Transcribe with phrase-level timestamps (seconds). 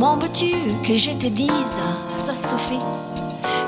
[0.00, 0.52] Comment veux-tu
[0.86, 1.72] que je te dise
[2.06, 2.78] ça, Sophie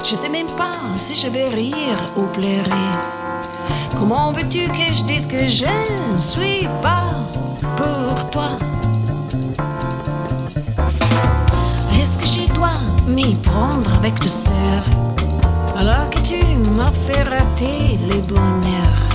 [0.09, 2.91] Je sais même pas si je vais rire ou pleurer.
[3.99, 7.11] Comment veux-tu que je dise que je ne suis pas
[7.77, 8.51] pour toi?
[12.01, 14.85] Est-ce que je dois m'y prendre avec sœur
[15.77, 16.45] alors que tu
[16.77, 19.09] m'as fait rater les bonheurs.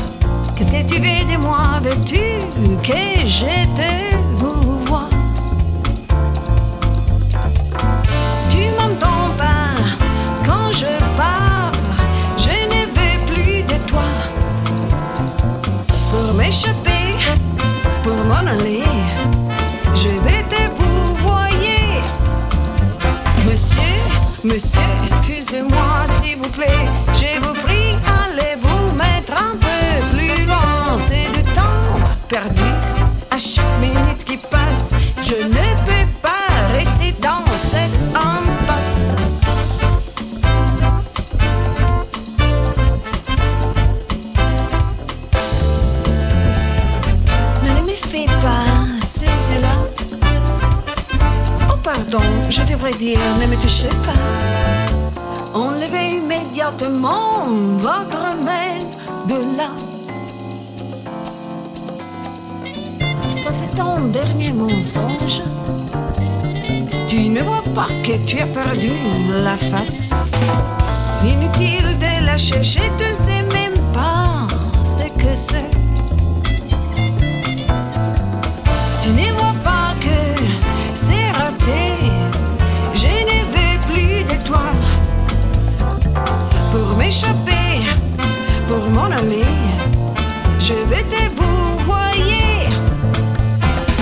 [0.58, 1.80] Qu'est-ce que tu veux de moi?
[1.82, 2.42] Veux-tu
[2.84, 4.25] que je
[19.94, 22.00] Je vais te vous voyez.
[23.46, 24.00] Monsieur,
[24.44, 25.95] monsieur, excusez-moi
[52.92, 55.58] dire, ne me touchez pas.
[55.58, 57.46] Enlevez immédiatement
[57.80, 58.78] votre main
[59.28, 59.70] de là.
[63.22, 65.42] Ça, c'est ton dernier mensonge.
[67.08, 68.92] Tu ne vois pas que tu as perdu
[69.44, 70.10] la face.
[71.24, 74.48] Inutile de la chercher, tu ne sais même pas
[74.84, 75.72] ce que c'est.
[79.02, 79.55] Tu ne vois
[88.68, 89.46] pour m'en aller,
[90.60, 92.68] je vais te vous voyez.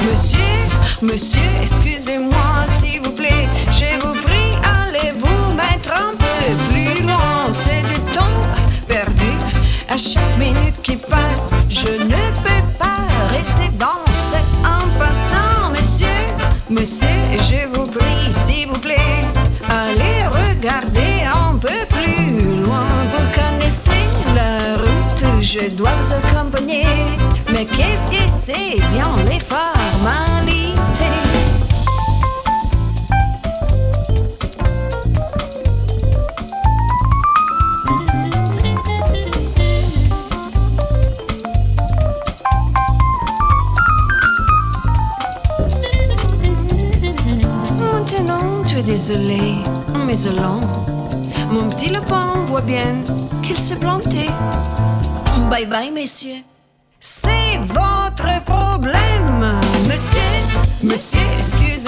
[0.05, 0.53] Monsieur,
[1.01, 3.50] monsieur, excusez-moi s'il vous plaît.
[3.71, 7.51] Je vous prie, allez vous mettre un peu plus loin?
[7.51, 8.41] C'est du temps
[8.88, 9.31] perdu
[9.89, 11.49] à chaque minute qui passe.
[11.69, 15.33] Je ne peux pas rester dans cette impasse.
[15.71, 16.19] Monsieur,
[16.69, 17.12] monsieur,
[25.83, 26.85] doivent accompagner.
[27.51, 30.74] Mais qu'est-ce que c'est bien les formalités?
[47.77, 49.56] Maintenant, tu es désolé,
[50.07, 50.62] mais allons.
[51.51, 53.01] Mon petit lapin voit bien
[53.41, 54.30] qu'il s'est planté
[55.53, 56.41] bye bye, messieurs.
[57.00, 60.19] C'est votre problème, monsieur.
[60.81, 61.82] Monsieur, excusez-moi.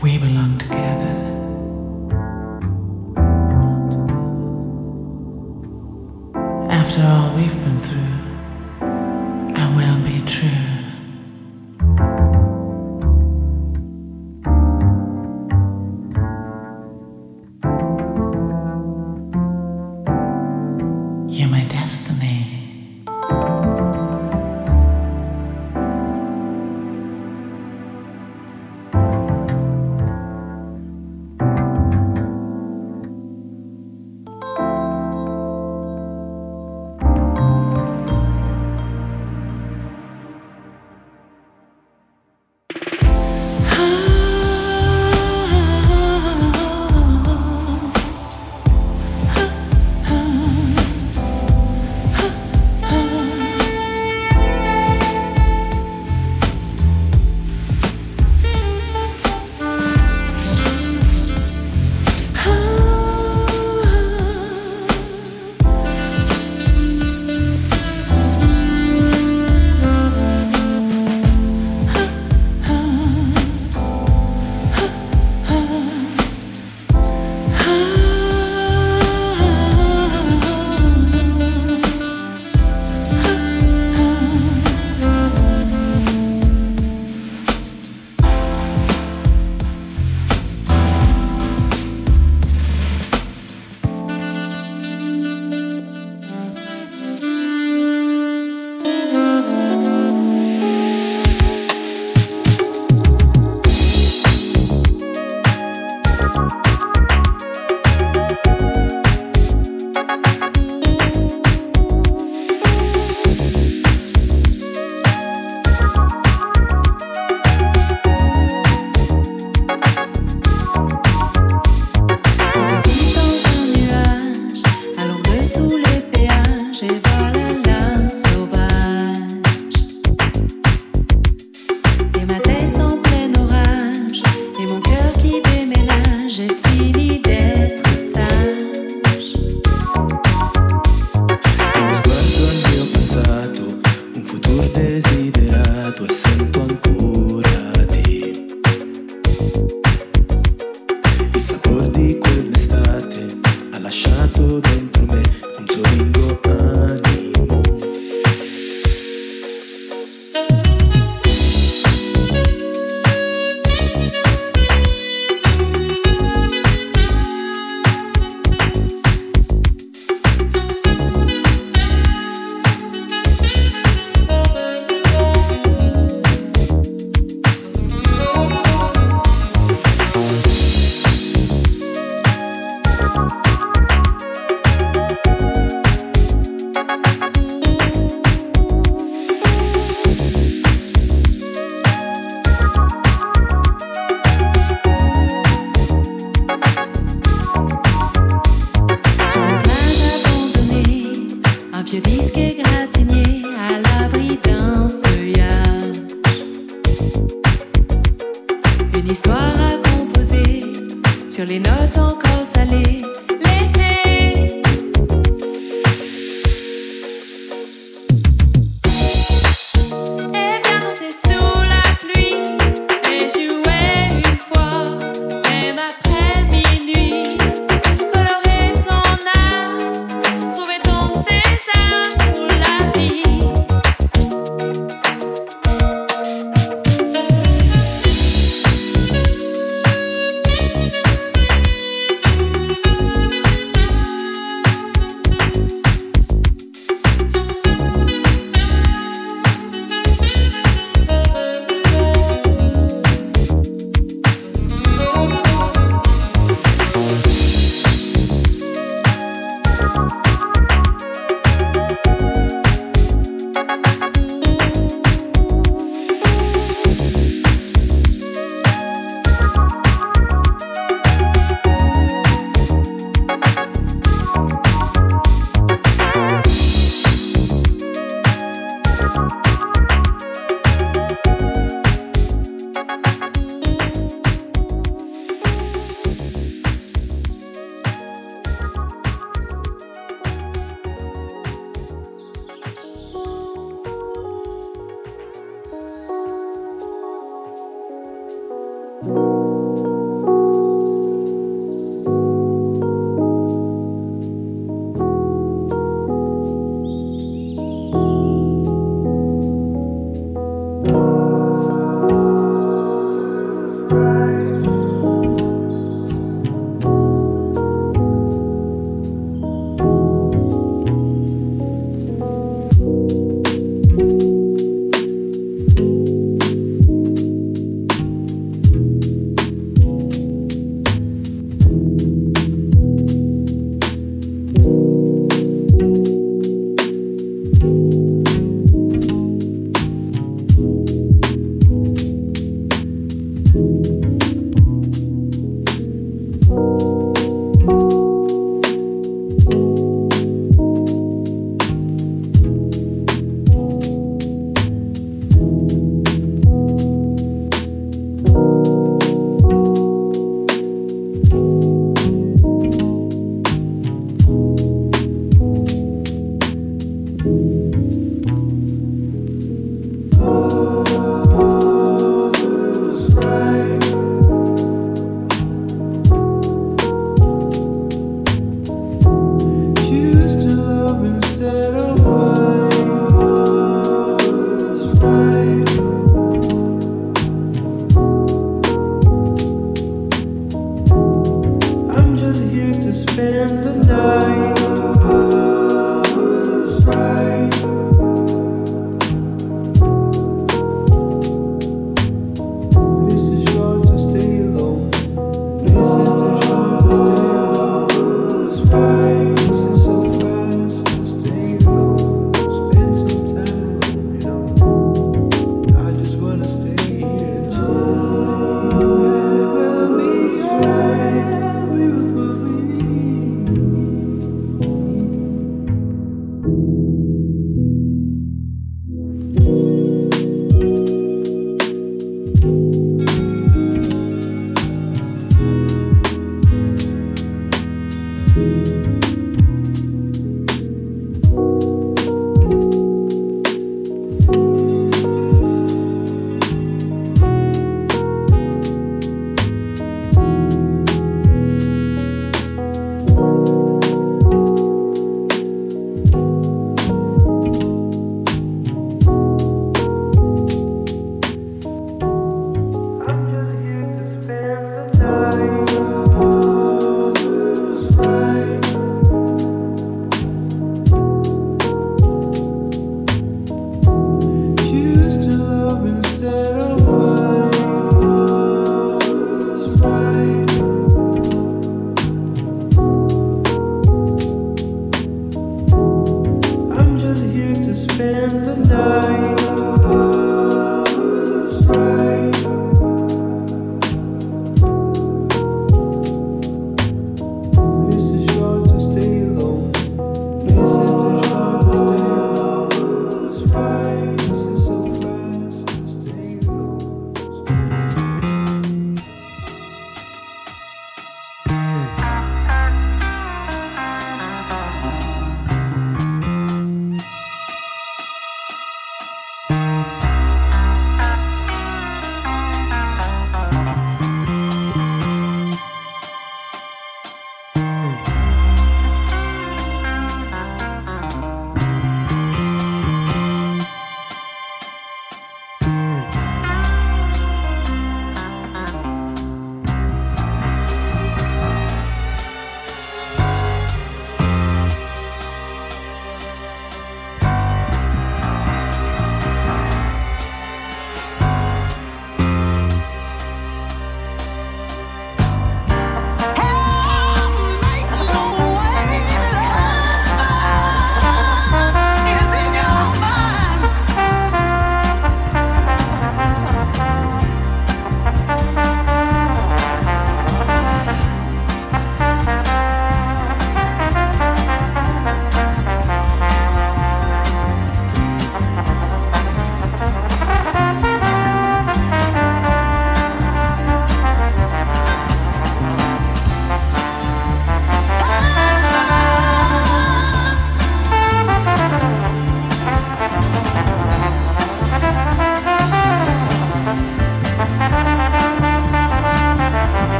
[0.00, 1.14] We belong together.
[6.70, 8.27] After all we've been through.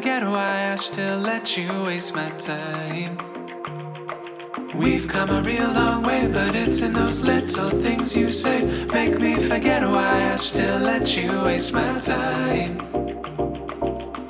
[0.00, 3.18] get why I still let you waste my time.
[4.74, 9.20] We've come a real long way, but it's in those little things you say make
[9.20, 12.78] me forget why I still let you waste my time.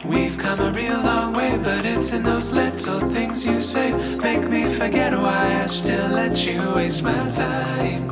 [0.04, 4.48] We've come a real long way, but it's in those little things you say make
[4.50, 8.09] me forget why I still let you waste my time.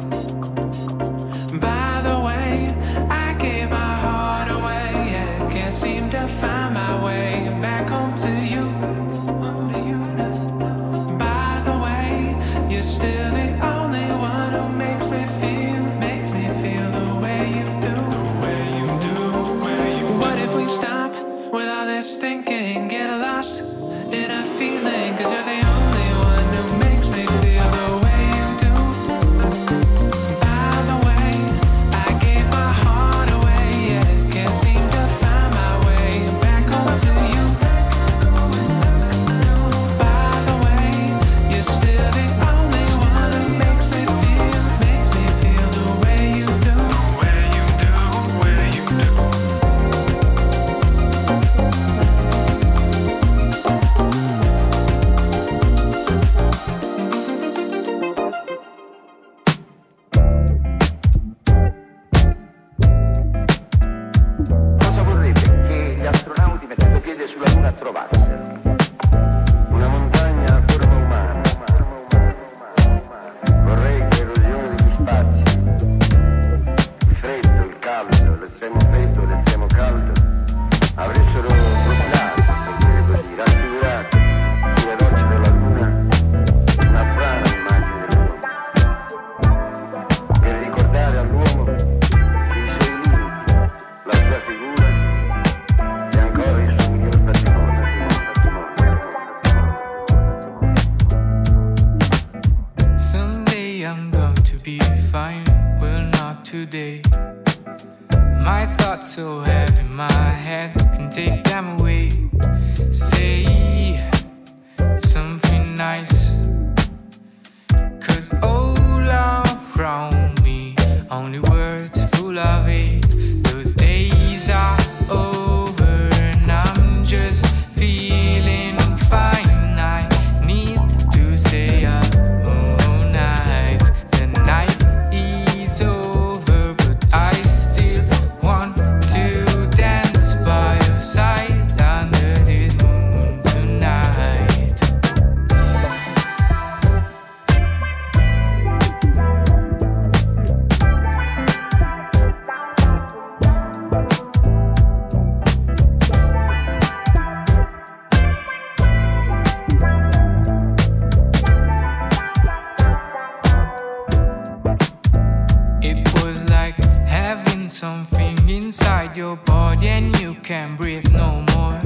[167.79, 171.79] something inside your body and you can breathe no more.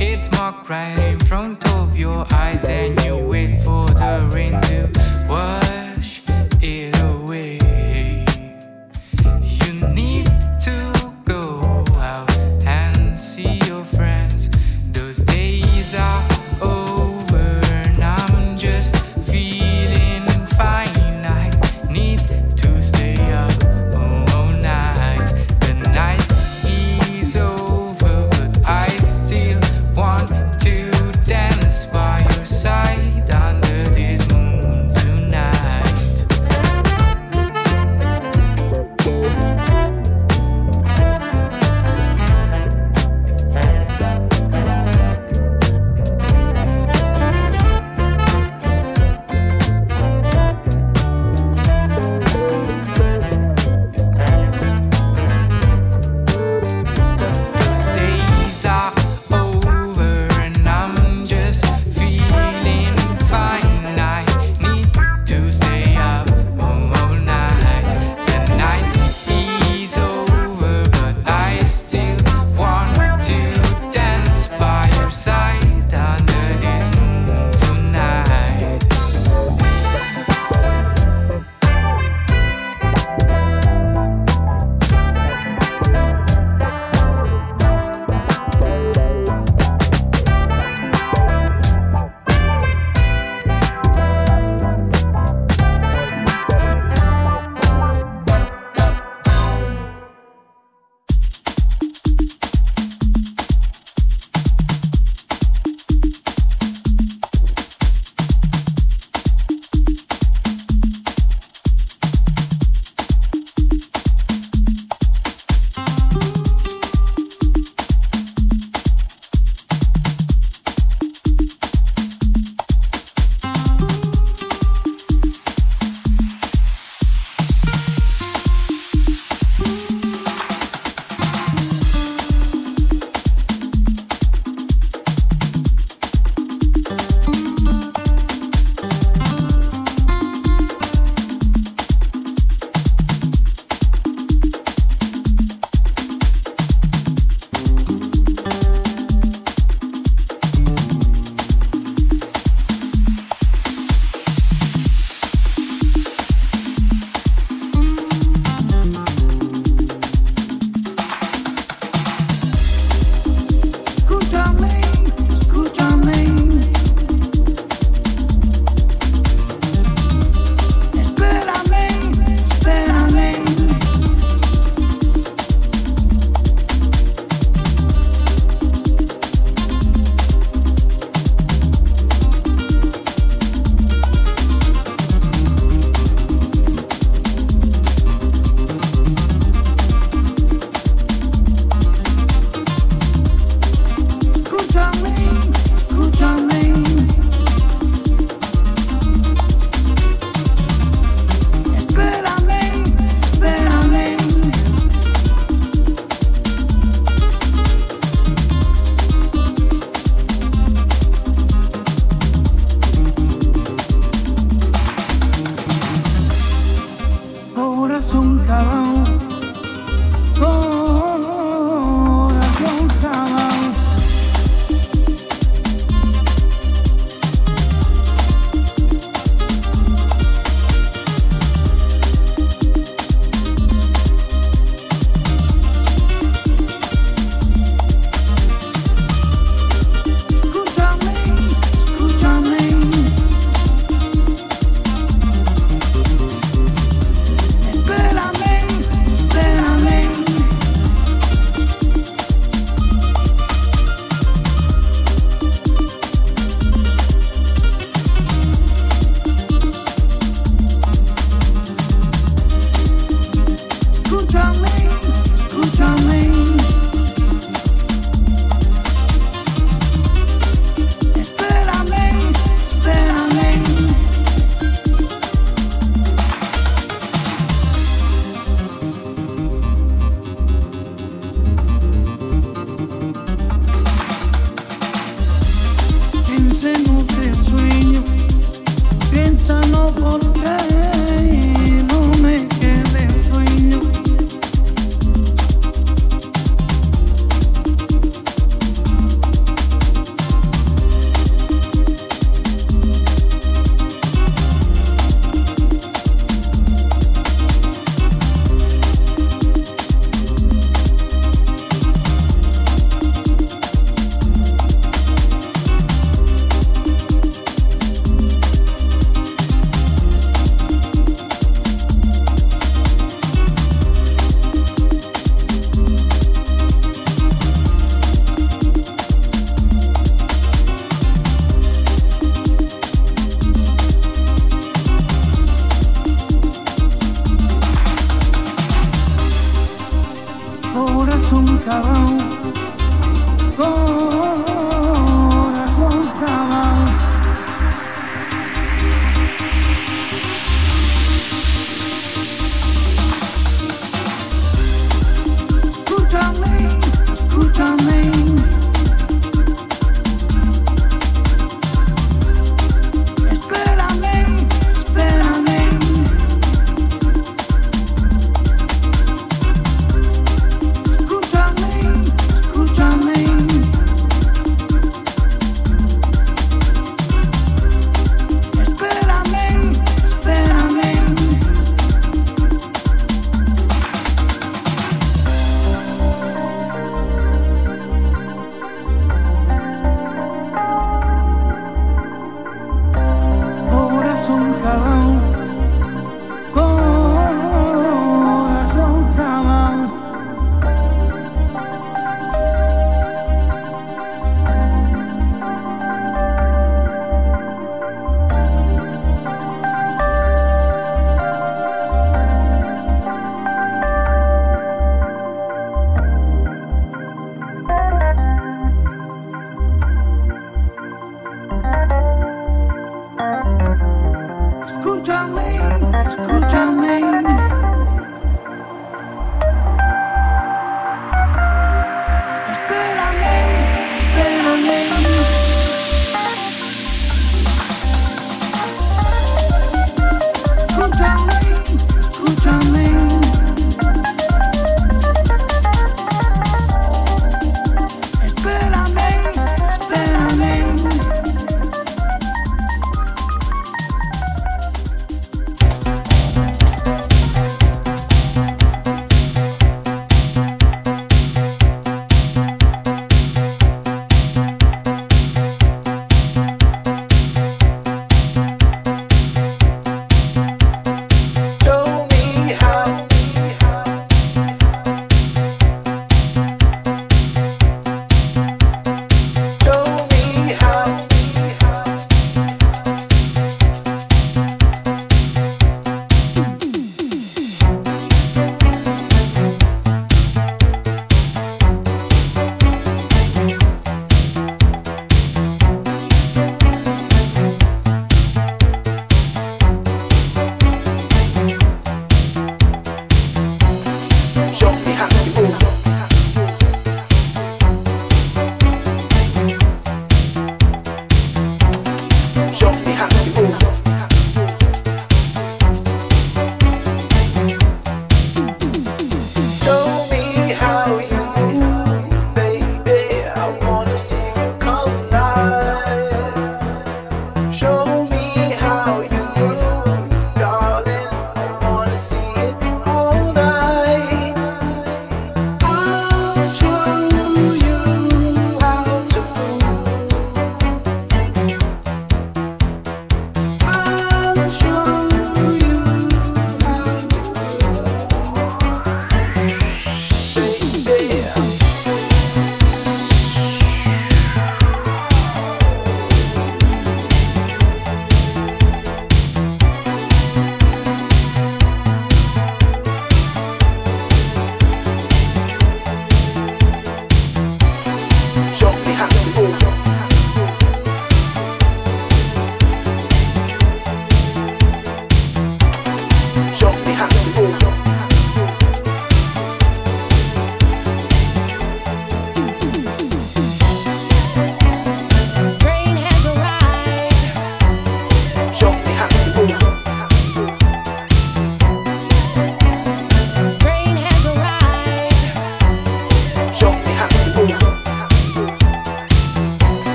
[0.00, 5.67] It's marked right in front of your eyes and you wait for the rain to.